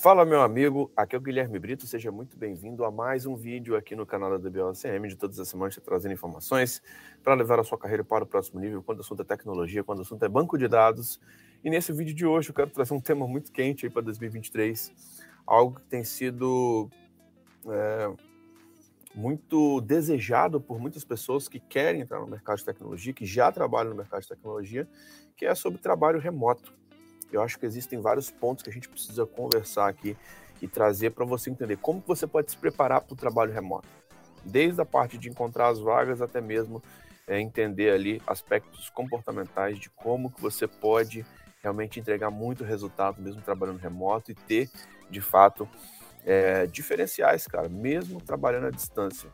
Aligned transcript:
Fala, 0.00 0.24
meu 0.24 0.40
amigo, 0.40 0.90
aqui 0.96 1.14
é 1.14 1.18
o 1.18 1.20
Guilherme 1.20 1.58
Brito, 1.58 1.86
seja 1.86 2.10
muito 2.10 2.34
bem-vindo 2.34 2.86
a 2.86 2.90
mais 2.90 3.26
um 3.26 3.36
vídeo 3.36 3.76
aqui 3.76 3.94
no 3.94 4.06
canal 4.06 4.30
da 4.30 4.48
DBOCM, 4.48 5.06
de 5.06 5.14
todas 5.14 5.38
as 5.38 5.46
semanas 5.46 5.78
trazendo 5.84 6.14
informações 6.14 6.82
para 7.22 7.34
levar 7.34 7.60
a 7.60 7.64
sua 7.64 7.76
carreira 7.76 8.02
para 8.02 8.24
o 8.24 8.26
próximo 8.26 8.58
nível, 8.58 8.82
quando 8.82 8.96
o 8.96 9.00
assunto 9.02 9.20
é 9.20 9.24
tecnologia, 9.26 9.84
quando 9.84 9.98
o 9.98 10.00
assunto 10.00 10.24
é 10.24 10.28
banco 10.30 10.56
de 10.56 10.66
dados. 10.68 11.20
E 11.62 11.68
nesse 11.68 11.92
vídeo 11.92 12.14
de 12.14 12.24
hoje 12.24 12.48
eu 12.48 12.54
quero 12.54 12.70
trazer 12.70 12.94
um 12.94 13.00
tema 13.00 13.28
muito 13.28 13.52
quente 13.52 13.84
aí 13.84 13.92
para 13.92 14.00
2023, 14.00 14.90
algo 15.46 15.76
que 15.76 15.82
tem 15.82 16.02
sido 16.02 16.88
é, 17.68 18.10
muito 19.14 19.82
desejado 19.82 20.62
por 20.62 20.80
muitas 20.80 21.04
pessoas 21.04 21.46
que 21.46 21.60
querem 21.60 22.00
entrar 22.00 22.20
no 22.20 22.26
mercado 22.26 22.56
de 22.56 22.64
tecnologia, 22.64 23.12
que 23.12 23.26
já 23.26 23.52
trabalham 23.52 23.90
no 23.90 23.96
mercado 23.96 24.22
de 24.22 24.28
tecnologia, 24.28 24.88
que 25.36 25.44
é 25.44 25.54
sobre 25.54 25.78
trabalho 25.78 26.18
remoto. 26.18 26.80
Eu 27.32 27.42
acho 27.42 27.58
que 27.58 27.66
existem 27.66 28.00
vários 28.00 28.30
pontos 28.30 28.62
que 28.62 28.70
a 28.70 28.72
gente 28.72 28.88
precisa 28.88 29.26
conversar 29.26 29.88
aqui 29.88 30.16
e 30.60 30.68
trazer 30.68 31.10
para 31.10 31.24
você 31.24 31.50
entender 31.50 31.76
como 31.76 32.02
você 32.06 32.26
pode 32.26 32.50
se 32.50 32.56
preparar 32.56 33.00
para 33.00 33.14
o 33.14 33.16
trabalho 33.16 33.52
remoto. 33.52 33.88
Desde 34.44 34.80
a 34.80 34.84
parte 34.84 35.18
de 35.18 35.28
encontrar 35.28 35.68
as 35.68 35.78
vagas 35.78 36.20
até 36.20 36.40
mesmo 36.40 36.82
é, 37.26 37.40
entender 37.40 37.92
ali 37.92 38.20
aspectos 38.26 38.90
comportamentais 38.90 39.78
de 39.78 39.88
como 39.90 40.30
que 40.30 40.40
você 40.40 40.66
pode 40.66 41.24
realmente 41.62 42.00
entregar 42.00 42.30
muito 42.30 42.64
resultado 42.64 43.20
mesmo 43.20 43.42
trabalhando 43.42 43.78
remoto 43.78 44.30
e 44.30 44.34
ter, 44.34 44.70
de 45.10 45.20
fato, 45.20 45.68
é, 46.24 46.66
diferenciais, 46.66 47.46
cara, 47.46 47.68
mesmo 47.68 48.20
trabalhando 48.20 48.66
à 48.66 48.70
distância. 48.70 49.30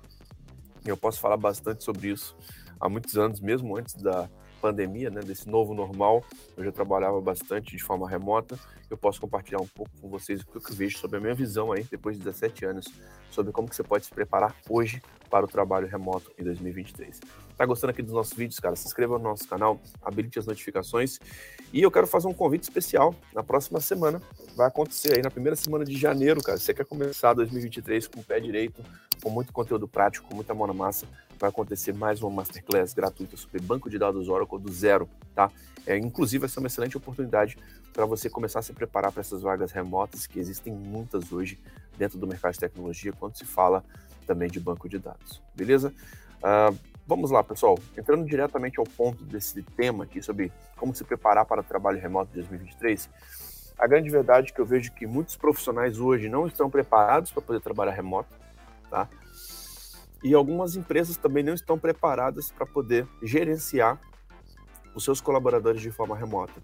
Eu 0.84 0.96
posso 0.96 1.20
falar 1.20 1.36
bastante 1.36 1.82
sobre 1.82 2.08
isso 2.08 2.36
há 2.78 2.88
muitos 2.88 3.16
anos, 3.16 3.40
mesmo 3.40 3.76
antes 3.76 3.94
da, 3.94 4.28
pandemia, 4.56 5.10
né, 5.10 5.20
desse 5.20 5.48
novo 5.48 5.74
normal, 5.74 6.24
eu 6.56 6.64
já 6.64 6.72
trabalhava 6.72 7.20
bastante 7.20 7.76
de 7.76 7.82
forma 7.82 8.08
remota. 8.08 8.58
Eu 8.90 8.96
posso 8.96 9.20
compartilhar 9.20 9.60
um 9.60 9.66
pouco 9.66 9.90
com 10.00 10.08
vocês 10.08 10.40
o 10.42 10.46
que 10.46 10.56
eu 10.56 10.76
vejo 10.76 10.98
sobre 10.98 11.18
a 11.18 11.20
minha 11.20 11.34
visão 11.34 11.72
aí, 11.72 11.84
depois 11.90 12.16
de 12.16 12.24
17 12.24 12.64
anos, 12.64 12.86
sobre 13.30 13.52
como 13.52 13.68
que 13.68 13.74
você 13.74 13.82
pode 13.82 14.04
se 14.04 14.10
preparar 14.10 14.54
hoje 14.68 15.02
para 15.28 15.44
o 15.44 15.48
trabalho 15.48 15.88
remoto 15.88 16.30
em 16.38 16.44
2023. 16.44 17.20
Tá 17.56 17.64
gostando 17.66 17.90
aqui 17.90 18.02
dos 18.02 18.12
nossos 18.12 18.34
vídeos, 18.34 18.60
cara? 18.60 18.76
Se 18.76 18.86
inscreva 18.86 19.18
no 19.18 19.24
nosso 19.24 19.48
canal, 19.48 19.80
habilite 20.02 20.38
as 20.38 20.46
notificações. 20.46 21.18
E 21.72 21.82
eu 21.82 21.90
quero 21.90 22.06
fazer 22.06 22.28
um 22.28 22.34
convite 22.34 22.62
especial 22.62 23.14
na 23.34 23.42
próxima 23.42 23.80
semana. 23.80 24.20
Vai 24.54 24.68
acontecer 24.68 25.16
aí 25.16 25.22
na 25.22 25.30
primeira 25.30 25.56
semana 25.56 25.84
de 25.84 25.96
janeiro, 25.96 26.42
cara. 26.42 26.58
Você 26.58 26.72
quer 26.72 26.84
começar 26.84 27.32
2023 27.34 28.06
com 28.08 28.20
o 28.20 28.24
pé 28.24 28.38
direito, 28.38 28.82
com 29.22 29.30
muito 29.30 29.52
conteúdo 29.52 29.88
prático, 29.88 30.28
com 30.28 30.34
muita 30.34 30.54
mão 30.54 30.66
na 30.66 30.74
massa 30.74 31.06
vai 31.38 31.50
acontecer 31.50 31.92
mais 31.92 32.22
uma 32.22 32.30
masterclass 32.30 32.94
gratuita 32.94 33.36
sobre 33.36 33.60
banco 33.60 33.90
de 33.90 33.98
dados 33.98 34.28
Oracle 34.28 34.58
do 34.58 34.72
zero, 34.72 35.08
tá? 35.34 35.50
É, 35.86 35.96
inclusive, 35.96 36.40
vai 36.40 36.48
ser 36.48 36.58
uma 36.58 36.66
excelente 36.66 36.96
oportunidade 36.96 37.56
para 37.92 38.04
você 38.04 38.28
começar 38.28 38.58
a 38.58 38.62
se 38.62 38.72
preparar 38.72 39.12
para 39.12 39.20
essas 39.20 39.42
vagas 39.42 39.72
remotas, 39.72 40.26
que 40.26 40.38
existem 40.38 40.72
muitas 40.72 41.32
hoje 41.32 41.58
dentro 41.96 42.18
do 42.18 42.26
mercado 42.26 42.52
de 42.52 42.60
tecnologia, 42.60 43.12
quando 43.12 43.36
se 43.36 43.44
fala 43.44 43.84
também 44.26 44.48
de 44.48 44.58
banco 44.58 44.88
de 44.88 44.98
dados, 44.98 45.40
beleza? 45.54 45.92
Uh, 46.38 46.76
vamos 47.06 47.30
lá, 47.30 47.42
pessoal. 47.42 47.78
Entrando 47.96 48.26
diretamente 48.26 48.78
ao 48.78 48.84
ponto 48.84 49.24
desse 49.24 49.62
tema 49.62 50.04
aqui 50.04 50.20
sobre 50.20 50.52
como 50.76 50.94
se 50.94 51.04
preparar 51.04 51.46
para 51.46 51.60
o 51.60 51.64
trabalho 51.64 52.00
remoto 52.00 52.28
de 52.28 52.40
2023, 52.40 53.08
a 53.78 53.86
grande 53.86 54.10
verdade 54.10 54.50
é 54.50 54.54
que 54.54 54.60
eu 54.60 54.66
vejo 54.66 54.92
que 54.92 55.06
muitos 55.06 55.36
profissionais 55.36 55.98
hoje 55.98 56.28
não 56.28 56.46
estão 56.46 56.68
preparados 56.68 57.30
para 57.30 57.42
poder 57.42 57.60
trabalhar 57.60 57.92
remoto, 57.92 58.34
tá? 58.90 59.08
E 60.26 60.34
algumas 60.34 60.74
empresas 60.74 61.16
também 61.16 61.44
não 61.44 61.54
estão 61.54 61.78
preparadas 61.78 62.50
para 62.50 62.66
poder 62.66 63.06
gerenciar 63.22 64.00
os 64.92 65.04
seus 65.04 65.20
colaboradores 65.20 65.80
de 65.80 65.92
forma 65.92 66.16
remota, 66.16 66.60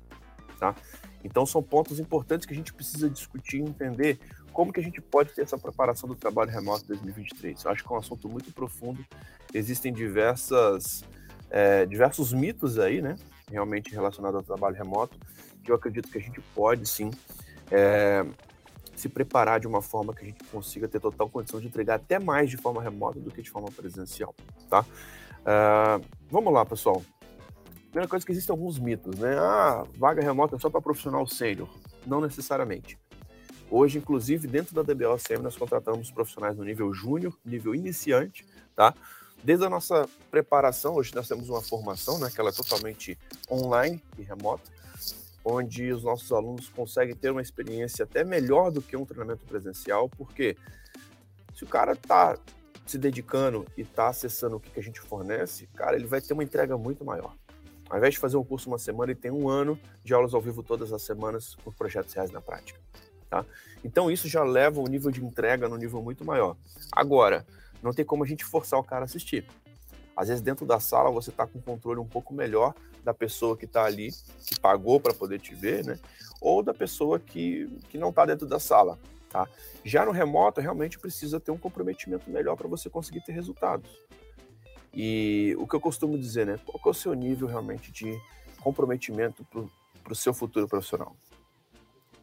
tá? 0.59 0.75
Então 1.23 1.47
são 1.47 1.63
pontos 1.63 2.01
importantes 2.01 2.45
que 2.45 2.53
a 2.53 2.57
gente 2.57 2.73
precisa 2.73 3.09
discutir 3.09 3.59
e 3.59 3.63
entender 3.63 4.19
como 4.53 4.73
que 4.73 4.81
a 4.81 4.83
gente 4.83 5.01
pode 5.01 5.33
ter 5.33 5.43
essa 5.43 5.57
preparação 5.57 6.09
do 6.09 6.17
trabalho 6.17 6.51
remoto 6.51 6.87
2023. 6.89 7.63
Eu 7.63 7.71
acho 7.71 7.85
que 7.85 7.93
é 7.93 7.95
um 7.95 8.01
assunto 8.01 8.29
muito 8.29 8.53
profundo. 8.53 9.05
Existem 9.55 9.93
diversas 9.93 11.05
é, 11.49 11.87
diversos 11.87 12.33
mitos 12.33 12.81
aí, 12.81 13.01
né? 13.01 13.15
Realmente 13.49 13.93
relacionados 13.93 14.39
ao 14.39 14.43
trabalho 14.43 14.75
remoto, 14.75 15.17
que 15.63 15.71
eu 15.71 15.77
acredito 15.77 16.09
que 16.09 16.19
a 16.19 16.21
gente 16.21 16.41
pode 16.53 16.85
sim 16.85 17.13
é, 17.71 18.27
se 19.03 19.09
preparar 19.09 19.59
de 19.59 19.67
uma 19.67 19.83
forma 19.83 20.15
que 20.15 20.23
a 20.23 20.25
gente 20.27 20.45
consiga 20.45 20.87
ter 20.87 21.01
total 21.01 21.29
condição 21.29 21.61
de 21.61 21.67
entregar 21.67 21.97
até 21.97 22.21
mais 22.21 22.49
de 22.49 22.57
forma 22.57 22.81
remota 22.81 23.19
do 23.19 23.33
que 23.33 23.43
de 23.43 23.51
forma 23.51 23.69
presencial, 23.71 24.33
tá? 24.71 24.85
Uh, 25.41 26.05
vamos 26.31 26.53
lá, 26.53 26.65
pessoal. 26.65 27.03
Primeira 27.91 28.09
coisa 28.09 28.25
é 28.25 28.27
que 28.27 28.33
existem 28.33 28.53
alguns 28.53 28.79
mitos, 28.79 29.19
né? 29.19 29.37
Ah, 29.37 29.85
vaga 29.99 30.23
remota 30.23 30.55
é 30.55 30.59
só 30.59 30.71
para 30.71 30.81
profissional 30.81 31.27
sênior. 31.27 31.69
Não 32.07 32.21
necessariamente. 32.21 32.97
Hoje, 33.69 33.99
inclusive, 33.99 34.47
dentro 34.47 34.73
da 34.73 34.83
DBOCM, 34.83 35.43
nós 35.43 35.57
contratamos 35.57 36.11
profissionais 36.11 36.57
no 36.57 36.63
nível 36.63 36.93
júnior, 36.95 37.37
nível 37.45 37.75
iniciante, 37.75 38.47
tá? 38.77 38.95
Desde 39.43 39.65
a 39.65 39.69
nossa 39.69 40.09
preparação, 40.31 40.95
hoje 40.95 41.13
nós 41.13 41.27
temos 41.27 41.49
uma 41.49 41.61
formação, 41.61 42.21
né, 42.21 42.31
que 42.33 42.41
ela 42.41 42.51
é 42.51 42.53
totalmente 42.53 43.19
online 43.51 44.01
e 44.17 44.23
remota, 44.23 44.71
onde 45.45 45.93
os 45.93 46.03
nossos 46.05 46.31
alunos 46.33 46.69
conseguem 46.69 47.15
ter 47.15 47.31
uma 47.31 47.43
experiência 47.43 48.05
até 48.05 48.25
melhor 48.25 48.71
do 48.71 48.81
que 48.81 48.97
um 48.97 49.05
treinamento 49.05 49.45
presencial, 49.45 50.09
porque 50.09 50.57
se 51.55 51.65
o 51.65 51.67
cara 51.67 51.93
está 51.93 52.39
se 52.87 52.99
dedicando 52.99 53.67
e 53.77 53.83
está 53.83 54.09
acessando 54.09 54.57
o 54.57 54.61
que, 54.61 54.71
que 54.71 54.81
a 54.81 54.83
gente 54.83 55.01
fornece, 55.01 55.67
cara, 55.75 55.97
ele 55.97 56.07
vai 56.07 56.21
ter 56.21 56.33
uma 56.33 56.45
entrega 56.45 56.77
muito 56.77 57.05
maior. 57.05 57.35
Ao 57.89 57.99
invés 57.99 58.15
de 58.15 58.21
fazer 58.21 58.37
um 58.37 58.45
curso 58.45 58.69
uma 58.69 58.79
semana, 58.79 59.13
ele 59.13 59.21
tem 59.21 59.31
um 59.31 59.49
ano 59.49 59.79
de 60.03 60.15
aulas 60.15 60.35
ao 60.35 60.41
vivo 60.41 60.63
todas 60.63 60.93
as 60.93 61.03
semanas 61.03 61.55
com 61.63 61.71
projetos 61.71 62.13
reais 62.15 62.31
na 62.31 62.41
prática. 62.41 62.81
Tá? 63.29 63.45
Então 63.85 64.11
isso 64.11 64.29
já 64.29 64.43
leva 64.43 64.81
o 64.81 64.87
nível 64.87 65.11
de 65.11 65.25
entrega 65.25 65.69
no 65.69 65.77
nível 65.77 66.03
muito 66.03 66.25
maior. 66.25 66.57
Agora, 66.91 67.47
não 67.83 67.93
tem 67.93 68.05
como 68.05 68.25
a 68.25 68.27
gente 68.27 68.45
forçar 68.45 68.79
o 68.79 68.85
cara 68.85 69.03
a 69.03 69.05
assistir. 69.05 69.47
Às 70.17 70.29
vezes, 70.29 70.43
dentro 70.43 70.67
da 70.67 70.79
sala, 70.79 71.11
você 71.11 71.31
está 71.31 71.47
com 71.47 71.59
um 71.59 71.63
controle 71.63 72.01
um 72.01 72.07
pouco 72.07 72.35
melhor 72.35 72.75
da 73.03 73.15
pessoa 73.15 73.57
que 73.57 73.65
está 73.65 73.85
ali, 73.85 74.11
que 74.47 74.59
pagou 74.59 75.01
para 75.01 75.15
poder 75.15 75.41
te 75.41 75.55
ver, 75.55 75.85
né? 75.85 75.99
Ou 76.41 76.63
da 76.63 76.75
pessoa 76.75 77.19
que, 77.19 77.67
que 77.89 77.99
não 77.99 78.11
está 78.11 78.25
dentro 78.25 78.47
da 78.47 78.61
sala, 78.61 78.99
tá? 79.31 79.49
Já 79.85 80.05
no 80.05 80.13
remoto, 80.13 80.61
realmente 80.61 80.99
precisa 80.99 81.41
ter 81.41 81.51
um 81.51 81.59
comprometimento 81.59 82.31
melhor 82.31 82.57
para 82.57 82.69
você 82.69 82.89
conseguir 82.91 83.23
ter 83.23 83.33
resultados. 83.33 83.91
E 84.95 85.57
o 85.59 85.67
que 85.67 85.75
eu 85.75 85.81
costumo 85.81 86.19
dizer, 86.19 86.47
né? 86.47 86.59
Qual 86.65 86.81
é 86.85 86.89
o 86.89 86.95
seu 86.95 87.15
nível 87.15 87.49
realmente 87.49 87.91
de 87.91 88.21
comprometimento 88.61 89.45
para 89.45 90.13
o 90.13 90.17
seu 90.17 90.35
futuro 90.35 90.69
profissional? 90.69 91.17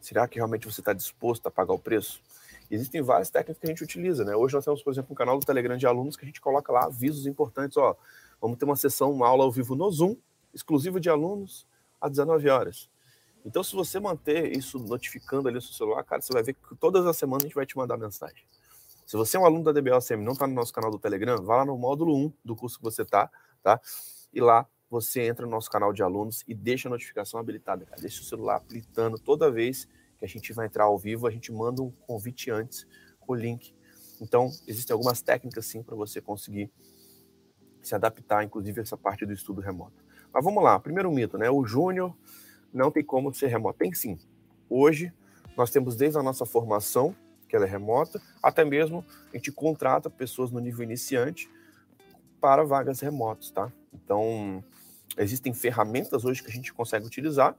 Será 0.00 0.26
que 0.26 0.36
realmente 0.36 0.66
você 0.66 0.80
está 0.80 0.92
disposto 0.92 1.46
a 1.46 1.50
pagar 1.50 1.74
o 1.74 1.78
preço? 1.78 2.22
Existem 2.70 3.02
várias 3.02 3.30
técnicas 3.30 3.58
que 3.58 3.66
a 3.66 3.68
gente 3.68 3.82
utiliza, 3.82 4.24
né? 4.24 4.34
Hoje 4.34 4.54
nós 4.54 4.64
temos, 4.64 4.82
por 4.82 4.92
exemplo, 4.92 5.12
um 5.12 5.14
canal 5.14 5.38
do 5.38 5.44
Telegram 5.44 5.76
de 5.76 5.86
alunos 5.86 6.16
que 6.16 6.24
a 6.24 6.26
gente 6.26 6.40
coloca 6.40 6.72
lá 6.72 6.84
avisos 6.84 7.26
importantes, 7.26 7.76
ó, 7.76 7.96
vamos 8.40 8.58
ter 8.58 8.64
uma 8.64 8.76
sessão, 8.76 9.10
uma 9.12 9.26
aula 9.26 9.44
ao 9.44 9.50
vivo 9.50 9.74
no 9.74 9.90
Zoom, 9.90 10.16
exclusiva 10.54 11.00
de 11.00 11.08
alunos, 11.08 11.66
às 12.00 12.10
19 12.10 12.48
horas. 12.48 12.88
Então, 13.44 13.62
se 13.62 13.74
você 13.74 13.98
manter 13.98 14.56
isso 14.56 14.78
notificando 14.78 15.48
ali 15.48 15.56
no 15.56 15.62
seu 15.62 15.72
celular, 15.72 16.04
cara, 16.04 16.20
você 16.20 16.32
vai 16.32 16.42
ver 16.42 16.54
que 16.54 16.76
todas 16.76 17.06
as 17.06 17.16
semanas 17.16 17.44
a 17.44 17.46
gente 17.46 17.54
vai 17.54 17.66
te 17.66 17.76
mandar 17.76 17.96
mensagem. 17.96 18.44
Se 19.06 19.16
você 19.16 19.36
é 19.36 19.40
um 19.40 19.44
aluno 19.44 19.64
da 19.64 19.72
DBLCM 19.72 20.22
e 20.22 20.24
não 20.24 20.34
está 20.34 20.46
no 20.46 20.54
nosso 20.54 20.72
canal 20.72 20.90
do 20.90 20.98
Telegram, 20.98 21.42
vá 21.42 21.56
lá 21.56 21.64
no 21.64 21.76
módulo 21.76 22.14
1 22.14 22.32
do 22.44 22.54
curso 22.54 22.78
que 22.78 22.84
você 22.84 23.02
está, 23.02 23.30
tá? 23.62 23.80
E 24.32 24.40
lá 24.40 24.66
você 24.88 25.22
entra 25.22 25.44
no 25.46 25.50
nosso 25.50 25.70
canal 25.70 25.92
de 25.92 26.02
alunos 26.02 26.44
e 26.46 26.54
deixa 26.54 26.88
a 26.88 26.90
notificação 26.90 27.40
habilitada, 27.40 27.84
cara. 27.84 28.00
Deixa 28.00 28.20
o 28.20 28.24
celular 28.24 28.56
habilitando 28.56 29.18
toda 29.18 29.50
vez 29.50 29.88
que 30.20 30.26
a 30.26 30.28
gente 30.28 30.52
vai 30.52 30.66
entrar 30.66 30.84
ao 30.84 30.98
vivo, 30.98 31.26
a 31.26 31.30
gente 31.30 31.50
manda 31.50 31.82
um 31.82 31.90
convite 31.90 32.50
antes 32.50 32.86
com 33.18 33.32
o 33.32 33.34
link. 33.34 33.74
Então, 34.20 34.50
existem 34.68 34.92
algumas 34.92 35.22
técnicas 35.22 35.64
sim 35.64 35.82
para 35.82 35.96
você 35.96 36.20
conseguir 36.20 36.70
se 37.82 37.94
adaptar, 37.94 38.44
inclusive 38.44 38.82
essa 38.82 38.98
parte 38.98 39.24
do 39.24 39.32
estudo 39.32 39.62
remoto. 39.62 40.04
Mas 40.30 40.44
vamos 40.44 40.62
lá, 40.62 40.78
primeiro 40.78 41.10
mito, 41.10 41.38
né? 41.38 41.50
O 41.50 41.64
júnior 41.64 42.14
não 42.72 42.90
tem 42.90 43.02
como 43.02 43.32
ser 43.32 43.46
remoto. 43.46 43.78
Tem 43.78 43.92
sim. 43.94 44.18
Hoje 44.68 45.10
nós 45.56 45.70
temos 45.70 45.96
desde 45.96 46.18
a 46.18 46.22
nossa 46.22 46.44
formação, 46.44 47.16
que 47.48 47.56
ela 47.56 47.64
é 47.64 47.68
remota, 47.68 48.20
até 48.42 48.62
mesmo 48.62 49.04
a 49.32 49.36
gente 49.36 49.50
contrata 49.50 50.10
pessoas 50.10 50.50
no 50.50 50.60
nível 50.60 50.84
iniciante 50.84 51.50
para 52.40 52.62
vagas 52.62 53.00
remotas, 53.00 53.50
tá? 53.50 53.72
Então, 53.92 54.62
existem 55.16 55.52
ferramentas 55.54 56.24
hoje 56.26 56.42
que 56.42 56.50
a 56.50 56.52
gente 56.52 56.72
consegue 56.72 57.06
utilizar 57.06 57.56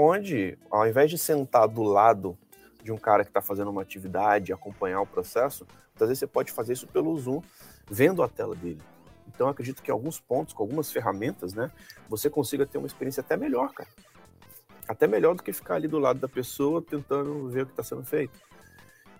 onde, 0.00 0.58
ao 0.70 0.88
invés 0.88 1.10
de 1.10 1.18
sentar 1.18 1.68
do 1.68 1.82
lado 1.82 2.38
de 2.82 2.90
um 2.90 2.96
cara 2.96 3.22
que 3.22 3.28
está 3.30 3.42
fazendo 3.42 3.70
uma 3.70 3.82
atividade, 3.82 4.50
acompanhar 4.50 5.02
o 5.02 5.06
processo, 5.06 5.66
muitas 5.88 6.08
vezes 6.08 6.20
você 6.20 6.26
pode 6.26 6.50
fazer 6.50 6.72
isso 6.72 6.86
pelo 6.86 7.16
Zoom, 7.18 7.42
vendo 7.90 8.22
a 8.22 8.28
tela 8.28 8.56
dele. 8.56 8.80
Então, 9.28 9.46
acredito 9.46 9.82
que 9.82 9.90
alguns 9.90 10.18
pontos, 10.18 10.54
com 10.54 10.62
algumas 10.62 10.90
ferramentas, 10.90 11.52
né, 11.52 11.70
você 12.08 12.30
consiga 12.30 12.64
ter 12.64 12.78
uma 12.78 12.86
experiência 12.86 13.20
até 13.20 13.36
melhor, 13.36 13.72
cara. 13.74 13.90
Até 14.88 15.06
melhor 15.06 15.34
do 15.34 15.42
que 15.42 15.52
ficar 15.52 15.74
ali 15.74 15.86
do 15.86 15.98
lado 15.98 16.18
da 16.18 16.28
pessoa 16.28 16.80
tentando 16.80 17.48
ver 17.48 17.62
o 17.62 17.66
que 17.66 17.72
está 17.72 17.82
sendo 17.82 18.02
feito. 18.02 18.40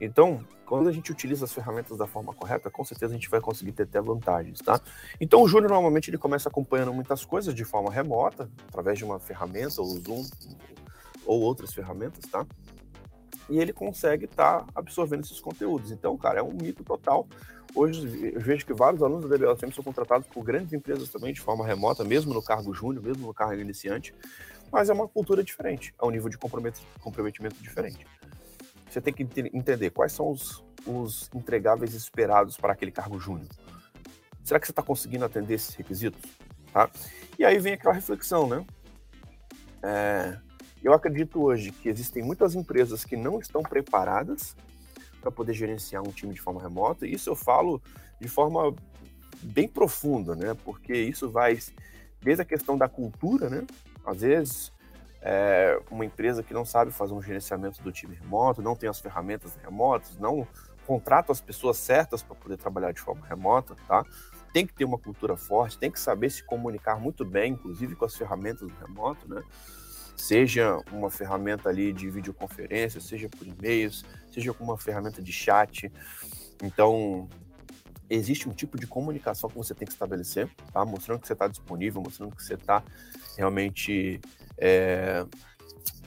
Então, 0.00 0.42
quando 0.64 0.88
a 0.88 0.92
gente 0.92 1.12
utiliza 1.12 1.44
as 1.44 1.52
ferramentas 1.52 1.98
da 1.98 2.06
forma 2.06 2.32
correta, 2.32 2.70
com 2.70 2.82
certeza 2.84 3.12
a 3.12 3.16
gente 3.16 3.28
vai 3.28 3.40
conseguir 3.40 3.72
ter 3.72 3.82
até 3.82 4.00
vantagens, 4.00 4.60
tá? 4.60 4.80
Então, 5.20 5.42
o 5.42 5.48
Júnior 5.48 5.70
normalmente 5.70 6.08
ele 6.08 6.16
começa 6.16 6.48
acompanhando 6.48 6.92
muitas 6.92 7.24
coisas 7.24 7.54
de 7.54 7.64
forma 7.64 7.90
remota, 7.90 8.48
através 8.68 8.96
de 8.96 9.04
uma 9.04 9.18
ferramenta, 9.18 9.82
ou 9.82 9.88
Zoom, 9.98 10.24
ou 11.30 11.42
outras 11.42 11.72
ferramentas, 11.72 12.24
tá? 12.30 12.44
e 13.50 13.58
ele 13.58 13.72
consegue 13.72 14.26
estar 14.26 14.60
tá 14.60 14.66
absorvendo 14.74 15.24
esses 15.24 15.40
conteúdos. 15.40 15.90
Então, 15.90 16.16
cara, 16.16 16.38
é 16.38 16.42
um 16.42 16.52
mito 16.52 16.84
total. 16.84 17.26
Hoje 17.74 18.32
eu 18.32 18.40
vejo 18.40 18.64
que 18.64 18.72
vários 18.72 19.02
alunos 19.02 19.28
da 19.28 19.36
DBLCM 19.36 19.72
são 19.72 19.82
contratados 19.82 20.26
por 20.28 20.42
grandes 20.42 20.72
empresas 20.72 21.08
também, 21.08 21.32
de 21.32 21.40
forma 21.40 21.66
remota, 21.66 22.04
mesmo 22.04 22.32
no 22.32 22.42
cargo 22.42 22.72
júnior, 22.72 23.02
mesmo 23.02 23.26
no 23.26 23.34
cargo 23.34 23.60
iniciante, 23.60 24.14
mas 24.72 24.88
é 24.88 24.92
uma 24.92 25.06
cultura 25.06 25.42
diferente, 25.42 25.92
é 26.00 26.04
um 26.04 26.10
nível 26.10 26.28
de 26.28 26.38
comprometimento 26.38 27.56
diferente. 27.60 28.06
Você 28.88 29.00
tem 29.00 29.12
que 29.12 29.22
entender 29.52 29.90
quais 29.90 30.12
são 30.12 30.30
os, 30.30 30.64
os 30.86 31.30
entregáveis 31.34 31.94
esperados 31.94 32.56
para 32.56 32.72
aquele 32.72 32.90
cargo 32.90 33.18
júnior. 33.20 33.48
Será 34.42 34.58
que 34.58 34.66
você 34.66 34.72
está 34.72 34.82
conseguindo 34.82 35.24
atender 35.24 35.54
esses 35.54 35.74
requisitos? 35.74 36.22
Tá? 36.72 36.90
E 37.38 37.44
aí 37.44 37.58
vem 37.58 37.74
aquela 37.74 37.94
reflexão, 37.94 38.48
né? 38.48 38.64
É, 39.82 40.38
eu 40.82 40.92
acredito 40.92 41.42
hoje 41.42 41.70
que 41.70 41.88
existem 41.88 42.22
muitas 42.22 42.54
empresas 42.54 43.04
que 43.04 43.16
não 43.16 43.38
estão 43.38 43.62
preparadas 43.62 44.56
para 45.20 45.30
poder 45.30 45.52
gerenciar 45.52 46.02
um 46.02 46.10
time 46.10 46.32
de 46.32 46.40
forma 46.40 46.60
remota. 46.60 47.06
Isso 47.06 47.28
eu 47.30 47.36
falo 47.36 47.80
de 48.20 48.28
forma 48.28 48.74
bem 49.42 49.68
profunda, 49.68 50.34
né? 50.34 50.56
Porque 50.64 50.94
isso 50.94 51.30
vai 51.30 51.58
desde 52.22 52.42
a 52.42 52.44
questão 52.44 52.76
da 52.76 52.88
cultura, 52.88 53.48
né? 53.48 53.66
Às 54.04 54.22
vezes 54.22 54.72
é, 55.20 55.78
uma 55.90 56.04
empresa 56.04 56.42
que 56.42 56.54
não 56.54 56.64
sabe 56.64 56.90
fazer 56.90 57.12
um 57.12 57.22
gerenciamento 57.22 57.82
do 57.82 57.92
time 57.92 58.14
remoto, 58.14 58.62
não 58.62 58.74
tem 58.74 58.88
as 58.88 59.00
ferramentas 59.00 59.56
remotas, 59.62 60.16
não 60.18 60.46
contrata 60.86 61.30
as 61.30 61.40
pessoas 61.40 61.76
certas 61.76 62.22
para 62.22 62.34
poder 62.34 62.56
trabalhar 62.56 62.92
de 62.92 63.00
forma 63.00 63.26
remota, 63.26 63.76
tá? 63.86 64.04
Tem 64.52 64.66
que 64.66 64.72
ter 64.72 64.84
uma 64.84 64.98
cultura 64.98 65.36
forte, 65.36 65.78
tem 65.78 65.90
que 65.90 66.00
saber 66.00 66.30
se 66.30 66.42
comunicar 66.42 66.98
muito 66.98 67.24
bem, 67.24 67.52
inclusive 67.52 67.94
com 67.94 68.04
as 68.04 68.16
ferramentas 68.16 68.66
do 68.66 68.74
remoto, 68.80 69.28
né? 69.28 69.42
Seja 70.20 70.78
uma 70.92 71.10
ferramenta 71.10 71.68
ali 71.68 71.92
de 71.92 72.08
videoconferência, 72.10 73.00
seja 73.00 73.28
por 73.28 73.46
e-mails, 73.46 74.04
seja 74.32 74.52
com 74.52 74.64
uma 74.64 74.76
ferramenta 74.76 75.22
de 75.22 75.32
chat. 75.32 75.90
Então, 76.62 77.28
existe 78.08 78.48
um 78.48 78.52
tipo 78.52 78.78
de 78.78 78.86
comunicação 78.86 79.48
que 79.48 79.56
você 79.56 79.74
tem 79.74 79.86
que 79.86 79.92
estabelecer, 79.92 80.48
tá? 80.72 80.84
Mostrando 80.84 81.20
que 81.20 81.26
você 81.26 81.32
está 81.32 81.48
disponível, 81.48 82.02
mostrando 82.02 82.34
que 82.36 82.42
você 82.42 82.54
está 82.54 82.82
realmente 83.36 84.20
é, 84.58 85.24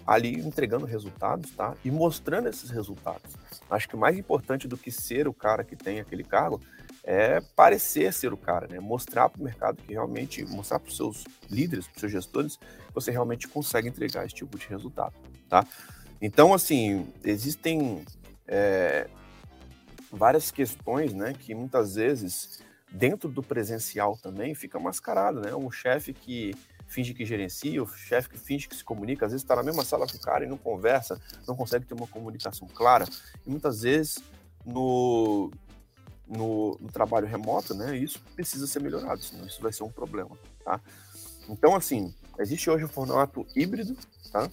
ali 0.05 0.39
entregando 0.39 0.85
resultados, 0.85 1.51
tá? 1.51 1.75
E 1.83 1.89
mostrando 1.89 2.47
esses 2.47 2.69
resultados. 2.69 3.33
Acho 3.69 3.89
que 3.89 3.95
mais 3.95 4.17
importante 4.17 4.67
do 4.67 4.77
que 4.77 4.91
ser 4.91 5.27
o 5.27 5.33
cara 5.33 5.63
que 5.63 5.75
tem 5.75 5.99
aquele 5.99 6.23
cargo 6.23 6.61
é 7.03 7.41
parecer 7.55 8.13
ser 8.13 8.31
o 8.31 8.37
cara, 8.37 8.67
né? 8.67 8.79
Mostrar 8.79 9.29
para 9.29 9.41
o 9.41 9.43
mercado 9.43 9.81
que 9.83 9.91
realmente, 9.91 10.45
mostrar 10.45 10.79
para 10.79 10.89
os 10.89 10.95
seus 10.95 11.25
líderes, 11.49 11.85
para 11.85 11.95
os 11.95 11.99
seus 11.99 12.11
gestores, 12.11 12.57
que 12.57 12.93
você 12.93 13.11
realmente 13.11 13.47
consegue 13.47 13.89
entregar 13.89 14.25
esse 14.25 14.35
tipo 14.35 14.57
de 14.57 14.65
resultado, 14.67 15.13
tá? 15.49 15.67
Então, 16.21 16.53
assim, 16.53 17.05
existem 17.23 18.05
é, 18.47 19.09
várias 20.09 20.49
questões, 20.49 21.13
né, 21.13 21.33
que 21.37 21.53
muitas 21.53 21.95
vezes 21.95 22.61
dentro 22.89 23.27
do 23.27 23.43
presencial 23.43 24.17
também 24.17 24.55
fica 24.55 24.79
mascarado, 24.79 25.41
né? 25.41 25.53
Um 25.53 25.71
chefe 25.71 26.13
que 26.13 26.55
finge 26.87 27.13
que 27.13 27.25
gerencia, 27.25 27.81
o 27.81 27.87
chefe 27.87 28.29
que 28.29 28.37
finge 28.37 28.69
que 28.69 28.75
se 28.75 28.83
comunica, 28.83 29.25
às 29.25 29.31
vezes 29.31 29.43
está 29.43 29.55
na 29.55 29.63
mesma 29.63 29.83
sala 29.83 30.05
com 30.05 30.15
o 30.15 30.21
cara 30.21 30.45
e 30.45 30.47
não 30.47 30.57
conversa, 30.57 31.19
não 31.47 31.55
consegue 31.55 31.85
ter 31.85 31.95
uma 31.95 32.07
comunicação 32.07 32.67
clara. 32.67 33.05
E 33.45 33.49
muitas 33.49 33.81
vezes 33.81 34.19
no, 34.63 35.51
no, 36.35 36.77
no, 36.79 36.91
trabalho 36.91 37.27
remoto, 37.27 37.73
né, 37.73 37.97
isso 37.97 38.19
precisa 38.35 38.67
ser 38.67 38.81
melhorado, 38.81 39.21
senão 39.21 39.45
isso 39.45 39.61
vai 39.61 39.71
ser 39.71 39.83
um 39.83 39.91
problema, 39.91 40.37
tá? 40.63 40.81
Então, 41.47 41.75
assim, 41.75 42.13
existe 42.39 42.69
hoje 42.69 42.85
o 42.85 42.89
formato 42.89 43.45
híbrido, 43.55 43.95
tá? 44.31 44.49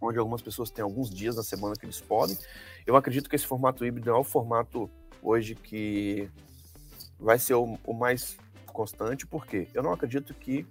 Onde 0.00 0.18
algumas 0.18 0.42
pessoas 0.42 0.70
têm 0.70 0.82
alguns 0.82 1.10
dias 1.10 1.36
na 1.36 1.42
semana 1.42 1.76
que 1.76 1.84
eles 1.84 2.00
podem. 2.00 2.36
Eu 2.84 2.96
acredito 2.96 3.30
que 3.30 3.36
esse 3.36 3.46
formato 3.46 3.84
híbrido 3.84 4.10
é 4.10 4.12
o 4.12 4.24
formato 4.24 4.90
hoje 5.22 5.54
que 5.54 6.28
vai 7.18 7.38
ser 7.38 7.54
o, 7.54 7.78
o 7.84 7.94
mais 7.94 8.36
constante, 8.66 9.26
porque 9.26 9.68
eu 9.72 9.82
não 9.82 9.92
acredito 9.92 10.34
que 10.34 10.66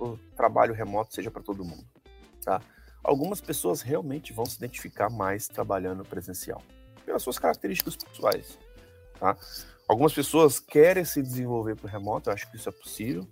o 0.00 0.16
trabalho 0.36 0.72
remoto 0.72 1.12
seja 1.12 1.30
para 1.30 1.42
todo 1.42 1.64
mundo, 1.64 1.84
tá? 2.44 2.62
Algumas 3.02 3.40
pessoas 3.40 3.80
realmente 3.80 4.32
vão 4.32 4.44
se 4.44 4.56
identificar 4.56 5.10
mais 5.10 5.48
trabalhando 5.48 6.04
presencial, 6.04 6.62
pelas 7.04 7.22
suas 7.22 7.38
características 7.38 7.96
pessoais. 7.96 8.58
Tá? 9.18 9.36
Algumas 9.88 10.12
pessoas 10.12 10.58
querem 10.60 11.04
se 11.04 11.22
desenvolver 11.22 11.76
o 11.82 11.86
remoto, 11.86 12.28
eu 12.28 12.34
acho 12.34 12.50
que 12.50 12.56
isso 12.56 12.68
é 12.68 12.72
possível, 12.72 13.26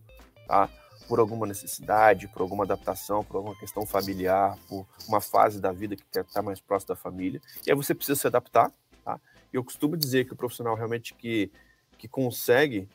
tá? 0.46 0.68
por 1.06 1.20
alguma 1.20 1.46
necessidade, 1.46 2.28
por 2.28 2.42
alguma 2.42 2.64
adaptação, 2.64 3.24
por 3.24 3.36
alguma 3.36 3.54
questão 3.56 3.86
familiar, 3.86 4.58
por 4.68 4.86
uma 5.06 5.20
fase 5.20 5.60
da 5.60 5.72
vida 5.72 5.96
que 5.96 6.04
quer 6.10 6.22
estar 6.24 6.42
mais 6.42 6.60
próximo 6.60 6.88
da 6.88 6.96
família. 6.96 7.40
E 7.66 7.70
aí 7.70 7.76
você 7.76 7.94
precisa 7.94 8.18
se 8.18 8.26
adaptar. 8.26 8.72
Tá? 9.04 9.20
Eu 9.52 9.62
costumo 9.62 9.96
dizer 9.96 10.26
que 10.26 10.32
o 10.32 10.36
profissional 10.36 10.74
realmente 10.74 11.14
que, 11.14 11.50
que 11.96 12.08
consegue 12.08 12.88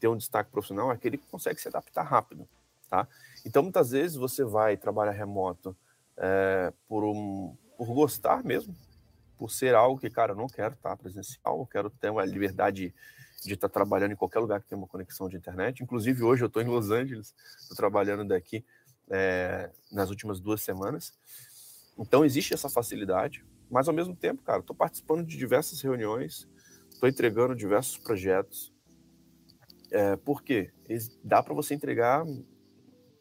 ter 0.00 0.08
um 0.08 0.16
destaque 0.16 0.50
profissional 0.50 0.90
é 0.90 0.94
aquele 0.94 1.18
que 1.18 1.26
consegue 1.26 1.60
se 1.60 1.68
adaptar 1.68 2.04
rápido. 2.04 2.48
Tá? 2.88 3.06
Então, 3.44 3.62
muitas 3.62 3.90
vezes 3.90 4.16
você 4.16 4.44
vai 4.44 4.76
trabalhar 4.76 5.12
remoto 5.12 5.76
é, 6.16 6.72
por, 6.88 7.04
um, 7.04 7.54
por 7.76 7.86
gostar 7.88 8.42
mesmo, 8.42 8.74
por 9.38 9.50
ser 9.50 9.74
algo 9.74 10.00
que, 10.00 10.10
cara, 10.10 10.32
eu 10.32 10.36
não 10.36 10.48
quero 10.48 10.74
estar 10.74 10.96
presencial, 10.96 11.60
eu 11.60 11.66
quero 11.66 11.88
ter 11.88 12.10
uma 12.10 12.24
liberdade 12.24 12.92
de 13.44 13.54
estar 13.54 13.68
trabalhando 13.68 14.12
em 14.12 14.16
qualquer 14.16 14.40
lugar 14.40 14.60
que 14.60 14.68
tenha 14.68 14.78
uma 14.78 14.88
conexão 14.88 15.28
de 15.28 15.36
internet. 15.36 15.82
Inclusive, 15.82 16.24
hoje 16.24 16.42
eu 16.42 16.48
estou 16.48 16.60
em 16.60 16.66
Los 16.66 16.90
Angeles, 16.90 17.34
estou 17.60 17.76
trabalhando 17.76 18.26
daqui 18.26 18.64
é, 19.08 19.70
nas 19.92 20.10
últimas 20.10 20.40
duas 20.40 20.60
semanas. 20.60 21.14
Então, 21.96 22.24
existe 22.24 22.52
essa 22.52 22.68
facilidade, 22.68 23.44
mas 23.70 23.86
ao 23.86 23.94
mesmo 23.94 24.14
tempo, 24.14 24.42
cara, 24.42 24.60
estou 24.60 24.74
participando 24.74 25.24
de 25.24 25.36
diversas 25.36 25.80
reuniões, 25.80 26.48
estou 26.90 27.08
entregando 27.08 27.54
diversos 27.54 27.96
projetos. 27.96 28.72
É, 29.90 30.16
por 30.16 30.42
quê? 30.42 30.72
Dá 31.22 31.42
para 31.42 31.54
você 31.54 31.74
entregar 31.74 32.24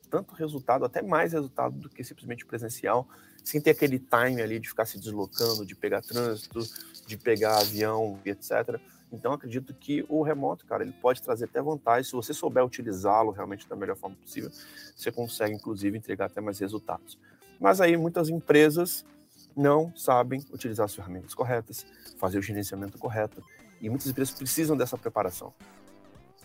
tanto 0.09 0.33
resultado, 0.33 0.86
até 0.86 1.01
mais 1.01 1.33
resultado 1.33 1.77
do 1.77 1.89
que 1.89 2.04
simplesmente 2.04 2.45
presencial, 2.45 3.07
sem 3.44 3.62
ter 3.62 3.71
aquele 3.71 4.00
time 4.00 4.42
ali 4.42 4.59
de 4.59 4.68
ficar 4.68 4.86
se 4.86 5.00
deslocando, 5.00 5.65
de 5.65 5.75
pegar 5.75 6.01
trânsito, 6.01 6.59
de 7.06 7.18
pegar 7.18 7.59
avião, 7.59 8.19
etc. 8.25 8.80
Então, 9.12 9.31
acredito 9.31 9.74
que 9.74 10.06
o 10.09 10.21
remoto, 10.21 10.65
cara, 10.65 10.83
ele 10.83 10.92
pode 10.92 11.21
trazer 11.21 11.45
até 11.45 11.62
vantagem. 11.62 12.04
Se 12.04 12.12
você 12.12 12.33
souber 12.33 12.63
utilizá-lo 12.65 13.31
realmente 13.31 13.68
da 13.68 13.75
melhor 13.75 13.95
forma 13.95 14.18
possível, 14.18 14.51
você 14.95 15.12
consegue, 15.12 15.56
inclusive, 15.56 15.98
entregar 15.98 16.25
até 16.25 16.42
mais 16.42 16.60
resultados. 16.60 17.18
Mas 17.60 17.79
aí, 17.79 17.96
muitas 17.96 18.27
empresas 18.27 19.05
não 19.55 19.96
sabem 19.96 20.43
utilizar 20.51 20.86
as 20.86 20.93
ferramentas 20.93 21.34
corretas, 21.34 21.86
fazer 22.17 22.38
o 22.38 22.41
gerenciamento 22.41 22.98
correto, 22.98 23.41
e 23.81 23.89
muitas 23.89 24.08
empresas 24.08 24.34
precisam 24.34 24.75
dessa 24.75 24.98
preparação. 24.98 25.53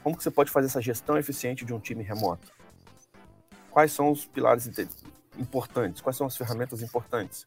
Como 0.03 0.17
que 0.17 0.23
você 0.23 0.31
pode 0.31 0.51
fazer 0.51 0.67
essa 0.67 0.81
gestão 0.81 1.19
eficiente 1.19 1.65
de 1.65 1.75
um 1.75 1.81
time 1.81 2.03
remoto? 2.03 2.53
Quais 3.73 3.91
são 3.91 4.13
os 4.13 4.27
pilares 4.27 4.71
importantes? 5.39 6.03
Quais 6.03 6.17
são 6.17 6.27
as 6.27 6.37
ferramentas 6.37 6.83
importantes? 6.83 7.47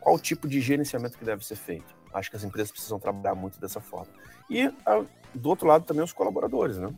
Qual 0.00 0.14
o 0.14 0.18
tipo 0.18 0.46
de 0.46 0.60
gerenciamento 0.60 1.18
que 1.18 1.24
deve 1.24 1.44
ser 1.44 1.56
feito? 1.56 1.92
Acho 2.14 2.30
que 2.30 2.36
as 2.36 2.44
empresas 2.44 2.70
precisam 2.70 3.00
trabalhar 3.00 3.34
muito 3.34 3.60
dessa 3.60 3.80
forma. 3.80 4.12
E 4.48 4.72
do 5.34 5.48
outro 5.48 5.66
lado 5.66 5.84
também 5.84 6.04
os 6.04 6.12
colaboradores, 6.12 6.78
né? 6.78 6.94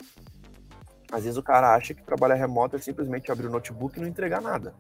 Às 1.11 1.25
vezes 1.25 1.39
o 1.39 1.43
cara 1.43 1.75
acha 1.75 1.95
que 1.95 2.03
trabalhar 2.03 2.35
remoto 2.35 2.77
é 2.77 2.79
simplesmente 2.79 3.33
abrir 3.33 3.47
o 3.47 3.51
notebook 3.51 3.97
e 3.97 4.01
não 4.01 4.07
entregar 4.07 4.41
nada. 4.41 4.75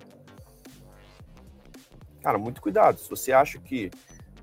Cara, 2.22 2.36
muito 2.36 2.60
cuidado. 2.60 2.98
Se 2.98 3.08
você 3.08 3.32
acha 3.32 3.58
que 3.58 3.90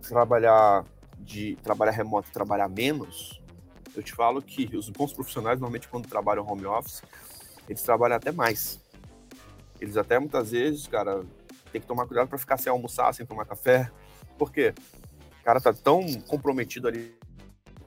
trabalhar 0.01 0.84
de 1.20 1.56
trabalhar 1.58 1.92
remoto, 1.92 2.32
trabalhar 2.32 2.68
menos, 2.68 3.39
eu 3.96 4.01
te 4.01 4.13
falo 4.13 4.42
que 4.42 4.75
os 4.75 4.89
bons 4.89 5.13
profissionais 5.13 5.60
normalmente 5.60 5.88
quando 5.88 6.08
trabalham 6.08 6.46
home 6.46 6.66
office, 6.66 7.04
eles 7.70 7.84
trabalham 7.84 8.18
até 8.18 8.32
mais. 8.32 8.82
Eles 9.80 9.98
até 9.98 10.20
muitas 10.20 10.52
vezes, 10.52 10.88
cara, 10.88 11.24
tem 11.72 11.82
que 11.82 11.88
tomar 11.88 12.08
cuidado 12.08 12.28
para 12.28 12.38
ficar 12.38 12.58
sem 12.58 12.72
almoçar, 12.72 13.14
sem 13.14 13.26
tomar 13.26 13.46
café. 13.46 13.92
Por 14.38 14.52
quê? 14.52 14.74
O 15.42 15.44
cara 15.44 15.62
tá 15.62 15.74
tão 15.74 16.04
comprometido 16.28 16.88
ali, 16.88 17.16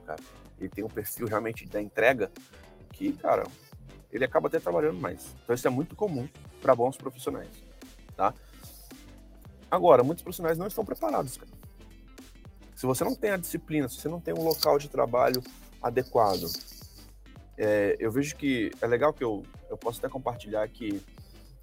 cara, 0.05 0.19
ele 0.59 0.69
tem 0.69 0.83
um 0.83 0.89
perfil 0.89 1.27
realmente 1.27 1.65
da 1.67 1.81
entrega 1.81 2.31
que, 2.91 3.13
cara, 3.13 3.43
ele 4.11 4.25
acaba 4.25 4.47
até 4.47 4.59
trabalhando 4.59 4.99
mais. 4.99 5.35
Então 5.43 5.53
isso 5.53 5.67
é 5.67 5.69
muito 5.69 5.95
comum 5.95 6.27
para 6.61 6.75
bons 6.75 6.97
profissionais, 6.97 7.49
tá? 8.15 8.33
Agora, 9.69 10.03
muitos 10.03 10.23
profissionais 10.23 10.57
não 10.57 10.67
estão 10.67 10.83
preparados, 10.83 11.37
cara. 11.37 11.51
Se 12.75 12.85
você 12.85 13.03
não 13.03 13.15
tem 13.15 13.31
a 13.31 13.37
disciplina, 13.37 13.87
se 13.87 13.97
você 13.97 14.09
não 14.09 14.19
tem 14.19 14.33
um 14.33 14.43
local 14.43 14.77
de 14.79 14.89
trabalho 14.89 15.41
adequado, 15.81 16.51
é, 17.57 17.95
eu 17.99 18.11
vejo 18.11 18.35
que 18.35 18.71
é 18.81 18.87
legal 18.87 19.13
que 19.13 19.23
eu, 19.23 19.43
eu 19.69 19.77
posso 19.77 19.99
até 19.99 20.09
compartilhar 20.09 20.67
que 20.67 21.01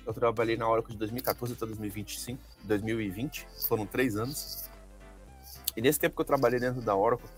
eu 0.09 0.15
trabalhei 0.15 0.57
na 0.57 0.67
Oracle 0.67 0.93
de 0.93 0.99
2014 0.99 1.53
até 1.53 1.67
2025, 1.67 2.41
2020, 2.65 3.47
foram 3.69 3.87
três 3.87 4.17
anos. 4.17 4.69
E 5.77 5.83
nesse 5.83 6.01
tempo 6.01 6.17
que 6.17 6.23
eu 6.23 6.25
trabalhei 6.25 6.59
dentro 6.59 6.81
da 6.81 6.97
Oracle, 6.97 7.29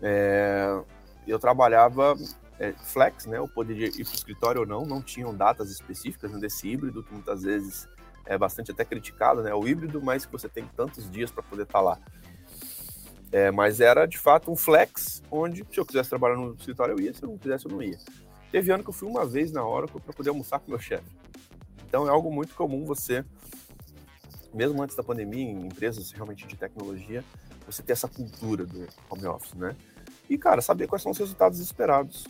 é, 0.00 0.80
eu 1.26 1.38
trabalhava 1.38 2.16
é, 2.58 2.72
flex, 2.72 3.26
né? 3.26 3.36
Eu 3.36 3.46
poderia 3.46 3.88
ir 3.88 4.04
para 4.04 4.12
o 4.12 4.14
escritório 4.14 4.60
ou 4.62 4.66
não, 4.66 4.86
não 4.86 5.02
tinham 5.02 5.34
datas 5.34 5.70
específicas 5.70 6.32
né, 6.32 6.38
desse 6.38 6.66
híbrido, 6.66 7.02
que 7.02 7.12
muitas 7.12 7.42
vezes 7.42 7.86
é 8.24 8.38
bastante 8.38 8.70
até 8.70 8.82
criticado, 8.82 9.42
né? 9.42 9.52
O 9.54 9.68
híbrido, 9.68 10.00
mas 10.02 10.24
que 10.24 10.32
você 10.32 10.48
tem 10.48 10.64
tantos 10.74 11.10
dias 11.10 11.30
para 11.30 11.42
poder 11.42 11.64
estar 11.64 11.80
tá 11.80 11.80
lá. 11.82 11.98
É, 13.30 13.50
mas 13.50 13.80
era 13.80 14.06
de 14.06 14.16
fato 14.16 14.50
um 14.50 14.56
flex, 14.56 15.22
onde 15.30 15.64
se 15.70 15.78
eu 15.78 15.84
quisesse 15.84 16.08
trabalhar 16.08 16.36
no 16.36 16.54
escritório 16.54 16.94
eu 16.94 17.00
ia, 17.00 17.12
se 17.12 17.22
eu 17.22 17.28
não 17.28 17.36
quisesse 17.36 17.66
eu 17.66 17.70
não 17.70 17.82
ia. 17.82 17.98
Teve 18.50 18.72
ano 18.72 18.82
que 18.82 18.88
eu 18.88 18.94
fui 18.94 19.06
uma 19.06 19.26
vez 19.26 19.52
na 19.52 19.64
Oracle 19.64 20.00
para 20.00 20.14
poder 20.14 20.30
almoçar 20.30 20.58
com 20.58 20.70
meu 20.70 20.80
chefe. 20.80 21.19
Então 21.90 22.06
é 22.06 22.10
algo 22.10 22.32
muito 22.32 22.54
comum 22.54 22.84
você, 22.84 23.24
mesmo 24.54 24.80
antes 24.80 24.94
da 24.94 25.02
pandemia, 25.02 25.42
em 25.42 25.66
empresas 25.66 26.12
realmente 26.12 26.46
de 26.46 26.56
tecnologia, 26.56 27.24
você 27.66 27.82
ter 27.82 27.94
essa 27.94 28.06
cultura 28.06 28.64
do 28.64 28.86
home 29.10 29.26
office, 29.26 29.54
né? 29.54 29.74
E, 30.28 30.38
cara, 30.38 30.62
saber 30.62 30.86
quais 30.86 31.02
são 31.02 31.10
os 31.10 31.18
resultados 31.18 31.58
esperados. 31.58 32.28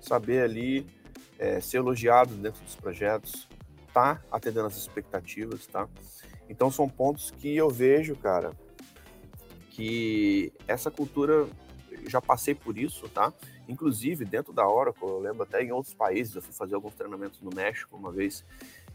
Saber 0.00 0.44
ali 0.44 0.86
é, 1.40 1.60
ser 1.60 1.78
elogiado 1.78 2.34
dentro 2.36 2.62
dos 2.62 2.76
projetos, 2.76 3.48
tá 3.92 4.22
atendendo 4.30 4.68
as 4.68 4.76
expectativas, 4.76 5.66
tá? 5.66 5.88
Então 6.48 6.70
são 6.70 6.88
pontos 6.88 7.32
que 7.32 7.56
eu 7.56 7.68
vejo, 7.68 8.14
cara, 8.14 8.52
que 9.70 10.52
essa 10.68 10.88
cultura 10.88 11.48
já 12.06 12.20
passei 12.20 12.54
por 12.54 12.78
isso, 12.78 13.08
tá? 13.08 13.32
Inclusive 13.72 14.26
dentro 14.26 14.52
da 14.52 14.68
Oracle, 14.68 15.08
eu 15.08 15.18
lembro 15.18 15.42
até 15.42 15.62
em 15.62 15.72
outros 15.72 15.94
países, 15.94 16.34
eu 16.34 16.42
fui 16.42 16.52
fazer 16.52 16.74
alguns 16.74 16.94
treinamentos 16.94 17.40
no 17.40 17.50
México 17.54 17.96
uma 17.96 18.12
vez, 18.12 18.44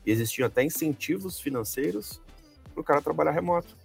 e 0.06 0.12
existiam 0.12 0.46
até 0.46 0.64
incentivos 0.64 1.40
financeiros 1.40 2.22
para 2.74 2.82
o 2.82 2.84
cara 2.84 3.02
trabalhar 3.02 3.32
remoto, 3.32 3.76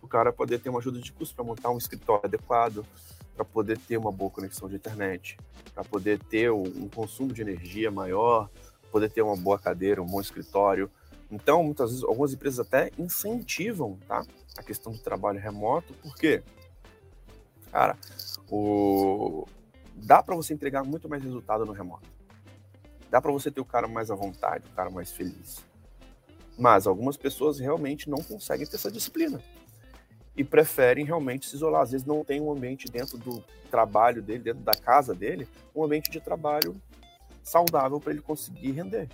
o 0.00 0.06
cara 0.06 0.32
poder 0.32 0.60
ter 0.60 0.68
uma 0.68 0.78
ajuda 0.78 1.00
de 1.00 1.12
custo 1.12 1.34
para 1.34 1.44
montar 1.44 1.70
um 1.70 1.78
escritório 1.78 2.24
adequado, 2.24 2.86
para 3.34 3.44
poder 3.44 3.76
ter 3.76 3.96
uma 3.96 4.12
boa 4.12 4.30
conexão 4.30 4.68
de 4.68 4.76
internet, 4.76 5.36
para 5.74 5.82
poder 5.82 6.20
ter 6.20 6.52
um 6.52 6.88
consumo 6.88 7.32
de 7.32 7.42
energia 7.42 7.90
maior, 7.90 8.48
poder 8.92 9.10
ter 9.10 9.22
uma 9.22 9.36
boa 9.36 9.58
cadeira, 9.58 10.00
um 10.00 10.06
bom 10.06 10.20
escritório. 10.20 10.88
Então, 11.28 11.64
muitas 11.64 11.90
vezes, 11.90 12.04
algumas 12.04 12.32
empresas 12.32 12.60
até 12.60 12.92
incentivam 12.96 13.98
tá, 14.06 14.24
a 14.56 14.62
questão 14.62 14.92
do 14.92 14.98
trabalho 14.98 15.40
remoto, 15.40 15.92
porque, 15.94 16.44
cara, 17.72 17.98
o... 18.48 19.44
dá 19.94 20.22
para 20.22 20.34
você 20.34 20.52
entregar 20.52 20.84
muito 20.84 21.08
mais 21.08 21.22
resultado 21.22 21.64
no 21.64 21.72
remoto. 21.72 22.08
Dá 23.10 23.20
para 23.20 23.32
você 23.32 23.50
ter 23.50 23.60
o 23.60 23.64
cara 23.64 23.86
mais 23.86 24.10
à 24.10 24.14
vontade, 24.14 24.66
o 24.68 24.74
cara 24.74 24.90
mais 24.90 25.12
feliz. 25.12 25.64
Mas 26.58 26.86
algumas 26.86 27.16
pessoas 27.16 27.58
realmente 27.58 28.10
não 28.10 28.18
conseguem 28.18 28.66
ter 28.66 28.76
essa 28.76 28.90
disciplina 28.90 29.40
e 30.36 30.42
preferem 30.42 31.04
realmente 31.04 31.48
se 31.48 31.56
isolar. 31.56 31.82
Às 31.82 31.92
vezes 31.92 32.06
não 32.06 32.24
tem 32.24 32.40
um 32.40 32.50
ambiente 32.50 32.90
dentro 32.90 33.16
do 33.18 33.42
trabalho 33.70 34.22
dele, 34.22 34.42
dentro 34.42 34.62
da 34.62 34.74
casa 34.74 35.14
dele, 35.14 35.48
um 35.74 35.84
ambiente 35.84 36.10
de 36.10 36.20
trabalho 36.20 36.80
saudável 37.42 38.00
para 38.00 38.12
ele 38.12 38.22
conseguir 38.22 38.72
render. 38.72 39.08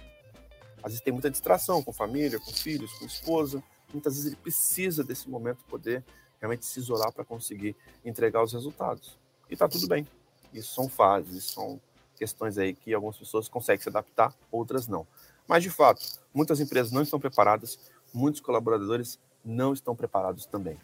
Às 0.78 0.92
vezes 0.92 1.00
tem 1.00 1.12
muita 1.12 1.30
distração 1.30 1.82
com 1.82 1.92
família, 1.92 2.38
com 2.38 2.52
filhos, 2.52 2.92
com 2.94 3.04
esposa. 3.04 3.62
Muitas 3.92 4.14
vezes 4.14 4.32
ele 4.32 4.40
precisa 4.40 5.04
desse 5.04 5.28
momento 5.28 5.64
poder 5.64 6.04
realmente 6.40 6.64
se 6.64 6.78
isolar 6.80 7.12
para 7.12 7.24
conseguir 7.24 7.76
entregar 8.04 8.42
os 8.42 8.52
resultados. 8.52 9.18
E 9.48 9.54
está 9.54 9.68
tudo 9.68 9.86
bem. 9.86 10.06
Isso 10.52 10.74
são 10.74 10.88
fases, 10.88 11.44
são 11.44 11.80
questões 12.16 12.58
aí 12.58 12.74
que 12.74 12.92
algumas 12.92 13.16
pessoas 13.16 13.48
conseguem 13.48 13.82
se 13.82 13.88
adaptar, 13.88 14.34
outras 14.50 14.86
não. 14.86 15.06
Mas 15.46 15.62
de 15.62 15.70
fato, 15.70 16.04
muitas 16.34 16.60
empresas 16.60 16.92
não 16.92 17.02
estão 17.02 17.18
preparadas, 17.18 17.78
muitos 18.12 18.40
colaboradores 18.40 19.18
não 19.44 19.72
estão 19.72 19.96
preparados 19.96 20.46
também 20.46 20.78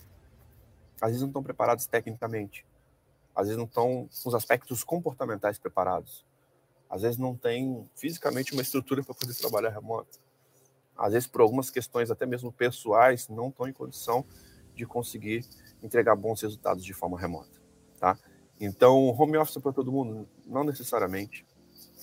às 1.01 1.09
vezes 1.09 1.21
não 1.21 1.29
estão 1.29 1.43
preparados 1.43 1.87
tecnicamente, 1.87 2.65
às 3.35 3.47
vezes 3.47 3.59
não 3.59 3.67
estão 3.67 4.09
com 4.23 4.29
os 4.29 4.35
aspectos 4.35 4.83
comportamentais 4.83 5.59
preparados, 5.59 6.25
às 6.89 7.03
vezes 7.03 7.19
não 7.19 7.37
tem 7.37 7.89
fisicamente 7.95 8.53
uma 8.53 8.63
estrutura 8.63 9.03
para 9.03 9.15
poder 9.15 9.35
trabalhar 9.35 9.71
remoto, 9.71 10.19
às 10.97 11.13
vezes 11.13 11.29
por 11.29 11.41
algumas 11.43 11.71
questões 11.71 12.11
até 12.11 12.25
mesmo 12.25 12.51
pessoais 12.51 13.29
não 13.29 13.49
estão 13.49 13.69
em 13.69 13.73
condição 13.73 14.25
de 14.75 14.87
conseguir 14.87 15.45
entregar 15.83 16.17
bons 16.17 16.41
resultados 16.41 16.85
de 16.85 16.95
forma 16.95 17.19
remota, 17.19 17.61
tá? 17.99 18.19
Então, 18.61 19.09
home 19.09 19.37
office 19.37 19.59
para 19.59 19.73
todo 19.73 19.93
mundo, 19.93 20.27
não 20.47 20.65
necessariamente. 20.65 21.47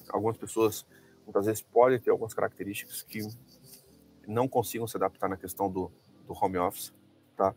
Algumas 0.09 0.37
pessoas 0.37 0.85
muitas 1.25 1.45
vezes 1.45 1.61
podem 1.61 1.99
ter 1.99 2.11
algumas 2.11 2.33
características 2.33 3.01
que 3.01 3.27
não 4.27 4.47
consigam 4.47 4.87
se 4.87 4.95
adaptar 4.95 5.27
na 5.27 5.37
questão 5.37 5.69
do, 5.69 5.91
do 6.27 6.33
home 6.33 6.57
office, 6.57 6.93
tá? 7.35 7.55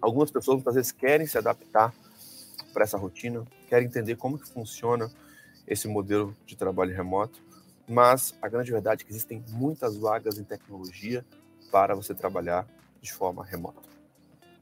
Algumas 0.00 0.30
pessoas 0.30 0.56
muitas 0.56 0.74
vezes 0.74 0.92
querem 0.92 1.26
se 1.26 1.36
adaptar 1.36 1.94
para 2.72 2.84
essa 2.84 2.96
rotina, 2.96 3.44
querem 3.68 3.88
entender 3.88 4.16
como 4.16 4.38
que 4.38 4.48
funciona 4.48 5.10
esse 5.66 5.88
modelo 5.88 6.34
de 6.46 6.56
trabalho 6.56 6.94
remoto, 6.94 7.42
mas 7.88 8.34
a 8.40 8.48
grande 8.48 8.70
verdade 8.70 9.02
é 9.02 9.04
que 9.04 9.12
existem 9.12 9.44
muitas 9.48 9.96
vagas 9.96 10.38
em 10.38 10.44
tecnologia 10.44 11.24
para 11.70 11.94
você 11.94 12.14
trabalhar 12.14 12.66
de 13.00 13.12
forma 13.12 13.44
remota. 13.44 13.89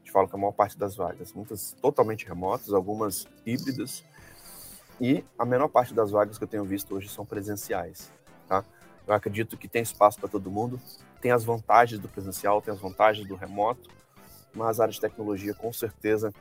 Te 0.09 0.11
falo 0.11 0.27
que 0.27 0.35
a 0.35 0.39
maior 0.39 0.53
parte 0.53 0.75
das 0.75 0.95
vagas, 0.95 1.31
muitas 1.33 1.75
totalmente 1.79 2.25
remotas, 2.25 2.73
algumas 2.73 3.27
híbridas, 3.45 4.03
e 4.99 5.23
a 5.37 5.45
menor 5.45 5.67
parte 5.67 5.93
das 5.93 6.09
vagas 6.09 6.35
que 6.35 6.43
eu 6.43 6.47
tenho 6.47 6.65
visto 6.65 6.95
hoje 6.95 7.07
são 7.07 7.23
presenciais, 7.23 8.11
tá? 8.47 8.65
Eu 9.07 9.13
acredito 9.13 9.55
que 9.55 9.67
tem 9.67 9.83
espaço 9.83 10.19
para 10.19 10.27
todo 10.27 10.49
mundo, 10.49 10.81
tem 11.21 11.31
as 11.31 11.43
vantagens 11.43 12.01
do 12.01 12.07
presencial, 12.07 12.59
tem 12.59 12.73
as 12.73 12.79
vantagens 12.79 13.27
do 13.27 13.35
remoto, 13.35 13.87
mas 14.51 14.79
a 14.79 14.85
área 14.85 14.91
de 14.91 14.99
tecnologia, 14.99 15.53
com 15.53 15.71
certeza, 15.71 16.33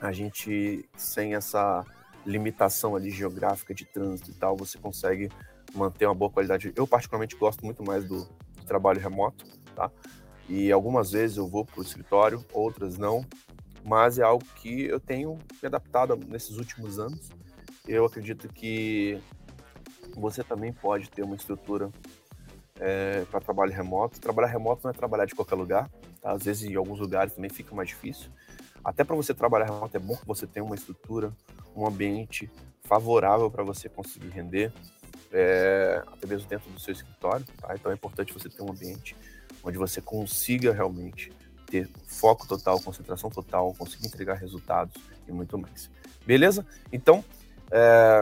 a 0.00 0.10
gente, 0.10 0.84
sem 0.96 1.36
essa 1.36 1.86
limitação 2.26 2.96
ali 2.96 3.12
geográfica 3.12 3.72
de 3.72 3.84
trânsito 3.84 4.32
e 4.32 4.34
tal, 4.34 4.56
você 4.56 4.76
consegue 4.76 5.30
manter 5.72 6.04
uma 6.06 6.16
boa 6.16 6.32
qualidade. 6.32 6.72
Eu, 6.74 6.84
particularmente, 6.84 7.36
gosto 7.36 7.64
muito 7.64 7.84
mais 7.84 8.04
do, 8.04 8.24
do 8.24 8.64
trabalho 8.66 9.00
remoto, 9.00 9.46
tá? 9.76 9.88
E 10.50 10.70
algumas 10.70 11.12
vezes 11.12 11.38
eu 11.38 11.46
vou 11.46 11.64
para 11.64 11.80
o 11.80 11.82
escritório, 11.82 12.44
outras 12.52 12.98
não, 12.98 13.24
mas 13.82 14.18
é 14.18 14.22
algo 14.22 14.44
que 14.56 14.82
eu 14.82 15.00
tenho 15.00 15.38
me 15.62 15.66
adaptado 15.66 16.18
nesses 16.28 16.58
últimos 16.58 16.98
anos. 16.98 17.30
Eu 17.88 18.04
acredito 18.04 18.48
que 18.48 19.18
você 20.14 20.44
também 20.44 20.72
pode 20.72 21.08
ter 21.08 21.22
uma 21.22 21.36
estrutura 21.36 21.90
é, 22.78 23.24
para 23.30 23.40
trabalho 23.40 23.72
remoto. 23.72 24.20
Trabalhar 24.20 24.48
remoto 24.48 24.82
não 24.84 24.90
é 24.90 24.94
trabalhar 24.94 25.24
de 25.24 25.34
qualquer 25.34 25.54
lugar, 25.54 25.88
Tá? 26.20 26.32
Às 26.32 26.44
vezes, 26.44 26.70
em 26.70 26.74
alguns 26.74 26.98
lugares 26.98 27.32
também 27.32 27.50
fica 27.50 27.74
mais 27.74 27.88
difícil. 27.88 28.30
Até 28.84 29.04
para 29.04 29.16
você 29.16 29.34
trabalhar 29.34 29.66
remoto, 29.66 29.96
é 29.96 30.00
bom 30.00 30.16
que 30.16 30.26
você 30.26 30.46
tenha 30.46 30.64
uma 30.64 30.74
estrutura, 30.74 31.32
um 31.74 31.86
ambiente 31.86 32.50
favorável 32.84 33.50
para 33.50 33.62
você 33.62 33.88
conseguir 33.88 34.28
render, 34.28 34.72
é, 35.32 36.02
até 36.06 36.26
mesmo 36.26 36.48
dentro 36.48 36.70
do 36.70 36.80
seu 36.80 36.92
escritório. 36.92 37.44
Tá? 37.58 37.74
Então, 37.74 37.90
é 37.90 37.94
importante 37.94 38.32
você 38.32 38.48
ter 38.48 38.62
um 38.62 38.70
ambiente 38.70 39.16
onde 39.62 39.78
você 39.78 40.00
consiga 40.00 40.72
realmente 40.72 41.32
ter 41.66 41.88
foco 42.06 42.46
total, 42.46 42.80
concentração 42.80 43.30
total, 43.30 43.74
conseguir 43.74 44.06
entregar 44.06 44.34
resultados 44.34 44.94
e 45.26 45.32
muito 45.32 45.56
mais. 45.56 45.90
Beleza? 46.26 46.66
Então, 46.92 47.24
é, 47.70 48.20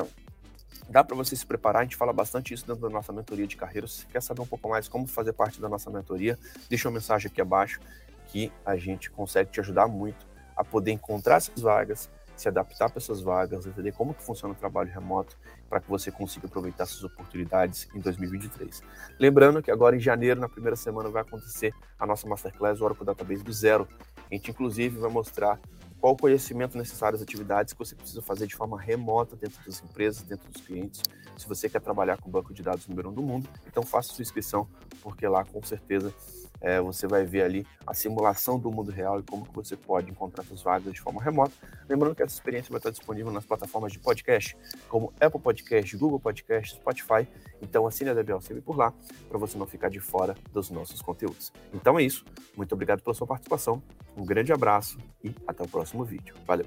dá 0.88 1.02
para 1.02 1.16
você 1.16 1.34
se 1.34 1.46
preparar. 1.46 1.80
A 1.80 1.84
gente 1.84 1.96
fala 1.96 2.12
bastante 2.12 2.52
isso 2.52 2.66
dentro 2.66 2.82
da 2.82 2.90
nossa 2.90 3.12
mentoria 3.12 3.46
de 3.46 3.56
carreira. 3.56 3.86
Se 3.86 4.00
você 4.00 4.06
quer 4.06 4.22
saber 4.22 4.42
um 4.42 4.46
pouco 4.46 4.68
mais 4.68 4.88
como 4.88 5.06
fazer 5.06 5.32
parte 5.32 5.60
da 5.60 5.68
nossa 5.68 5.90
mentoria, 5.90 6.38
deixa 6.68 6.88
uma 6.88 6.94
mensagem 6.94 7.30
aqui 7.30 7.40
abaixo 7.40 7.80
que 8.28 8.52
a 8.64 8.76
gente 8.76 9.10
consegue 9.10 9.50
te 9.50 9.60
ajudar 9.60 9.88
muito 9.88 10.26
a 10.54 10.62
poder 10.62 10.92
encontrar 10.92 11.36
essas 11.36 11.60
vagas, 11.62 12.10
se 12.40 12.48
adaptar 12.48 12.88
para 12.88 12.98
essas 12.98 13.20
vagas, 13.20 13.66
entender 13.66 13.92
como 13.92 14.14
que 14.14 14.22
funciona 14.22 14.54
o 14.54 14.56
trabalho 14.56 14.90
remoto 14.90 15.36
para 15.68 15.80
que 15.80 15.88
você 15.88 16.10
consiga 16.10 16.46
aproveitar 16.46 16.84
essas 16.84 17.02
oportunidades 17.04 17.88
em 17.94 18.00
2023. 18.00 18.82
Lembrando 19.18 19.62
que 19.62 19.70
agora 19.70 19.96
em 19.96 20.00
janeiro, 20.00 20.40
na 20.40 20.48
primeira 20.48 20.76
semana, 20.76 21.08
vai 21.08 21.22
acontecer 21.22 21.74
a 21.98 22.06
nossa 22.06 22.28
Masterclass 22.28 22.80
Oracle 22.80 23.04
Database 23.04 23.42
do 23.42 23.52
zero. 23.52 23.88
A 24.30 24.34
gente, 24.34 24.50
inclusive, 24.50 24.98
vai 24.98 25.10
mostrar 25.10 25.58
qual 26.00 26.12
o 26.12 26.16
conhecimento 26.16 26.76
necessário 26.78 27.16
às 27.16 27.22
atividades 27.22 27.72
que 27.72 27.78
você 27.78 27.94
precisa 27.94 28.22
fazer 28.22 28.46
de 28.46 28.54
forma 28.54 28.80
remota 28.80 29.36
dentro 29.36 29.58
das 29.64 29.82
empresas, 29.82 30.22
dentro 30.22 30.48
dos 30.50 30.62
clientes. 30.62 31.02
Se 31.36 31.48
você 31.48 31.68
quer 31.68 31.80
trabalhar 31.80 32.18
com 32.18 32.28
o 32.28 32.32
banco 32.32 32.52
de 32.52 32.62
dados 32.62 32.86
número 32.88 33.10
um 33.10 33.12
do 33.12 33.22
mundo, 33.22 33.48
então 33.66 33.82
faça 33.82 34.12
sua 34.12 34.22
inscrição, 34.22 34.68
porque 35.02 35.26
lá 35.26 35.44
com 35.44 35.62
certeza 35.62 36.12
é, 36.60 36.80
você 36.80 37.06
vai 37.06 37.24
ver 37.24 37.42
ali 37.42 37.66
a 37.86 37.94
simulação 37.94 38.58
do 38.58 38.70
mundo 38.70 38.90
real 38.90 39.20
e 39.20 39.22
como 39.22 39.46
que 39.46 39.54
você 39.54 39.76
pode 39.76 40.10
encontrar 40.10 40.42
suas 40.44 40.62
vagas 40.62 40.92
de 40.92 41.00
forma 41.00 41.22
remota. 41.22 41.52
Lembrando 41.88 42.14
que 42.14 42.22
essa 42.22 42.34
experiência 42.34 42.70
vai 42.70 42.78
estar 42.78 42.90
disponível 42.90 43.30
nas 43.32 43.44
plataformas 43.44 43.92
de 43.92 43.98
podcast, 43.98 44.56
como 44.88 45.12
Apple 45.20 45.40
Podcast, 45.40 45.96
Google 45.96 46.18
Podcast, 46.18 46.74
Spotify. 46.74 47.28
Então 47.62 47.86
assine 47.86 48.10
a 48.10 48.14
DBLCB 48.14 48.60
por 48.60 48.76
lá, 48.76 48.92
para 49.28 49.38
você 49.38 49.56
não 49.56 49.66
ficar 49.66 49.88
de 49.88 50.00
fora 50.00 50.34
dos 50.52 50.70
nossos 50.70 51.00
conteúdos. 51.00 51.52
Então 51.72 51.98
é 51.98 52.02
isso. 52.02 52.24
Muito 52.56 52.72
obrigado 52.72 53.02
pela 53.02 53.14
sua 53.14 53.26
participação. 53.26 53.82
Um 54.18 54.26
grande 54.26 54.52
abraço 54.52 54.98
e 55.22 55.32
até 55.46 55.62
o 55.62 55.68
próximo 55.68 56.04
vídeo. 56.04 56.34
Valeu! 56.44 56.66